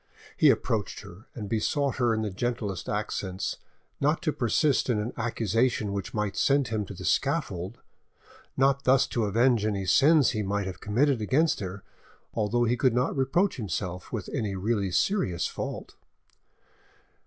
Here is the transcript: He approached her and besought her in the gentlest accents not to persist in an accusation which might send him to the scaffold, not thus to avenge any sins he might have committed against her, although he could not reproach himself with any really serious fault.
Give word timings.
He 0.35 0.49
approached 0.49 1.01
her 1.01 1.27
and 1.35 1.47
besought 1.47 1.97
her 1.97 2.11
in 2.11 2.23
the 2.23 2.31
gentlest 2.31 2.89
accents 2.89 3.57
not 3.99 4.23
to 4.23 4.33
persist 4.33 4.89
in 4.89 4.97
an 4.97 5.13
accusation 5.15 5.93
which 5.93 6.11
might 6.11 6.35
send 6.35 6.69
him 6.69 6.85
to 6.85 6.95
the 6.95 7.05
scaffold, 7.05 7.77
not 8.57 8.83
thus 8.83 9.05
to 9.05 9.25
avenge 9.25 9.63
any 9.63 9.85
sins 9.85 10.31
he 10.31 10.41
might 10.41 10.65
have 10.65 10.81
committed 10.81 11.21
against 11.21 11.59
her, 11.59 11.83
although 12.33 12.63
he 12.63 12.77
could 12.77 12.95
not 12.95 13.15
reproach 13.15 13.57
himself 13.57 14.11
with 14.11 14.27
any 14.33 14.55
really 14.55 14.89
serious 14.89 15.45
fault. 15.45 15.93